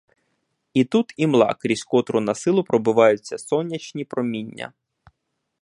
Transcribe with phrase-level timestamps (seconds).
[0.73, 4.73] І тут імла, крізь котру насилу пробиваються сонячні проміння.